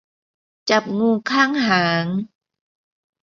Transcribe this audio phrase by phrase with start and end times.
[0.69, 2.05] จับงูข้างหาง